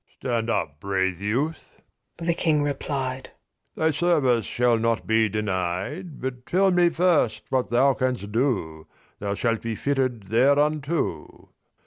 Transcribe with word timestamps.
XI'Stand 0.23 0.49
up, 0.49 0.79
brave 0.79 1.21
youth,' 1.21 1.79
the 2.17 2.33
King 2.33 2.63
replied,'Thy 2.63 3.91
service 3.91 4.47
shall 4.47 4.75
not 4.79 5.05
be 5.05 5.29
denied; 5.29 6.19
But 6.19 6.47
tell 6.47 6.71
me 6.71 6.89
first 6.89 7.43
what 7.49 7.69
thou 7.69 7.93
canst 7.93 8.31
do; 8.31 8.87
Thou 9.19 9.35
shalt 9.35 9.61
be 9.61 9.75
fitted 9.75 10.23
thereunto. 10.23 11.49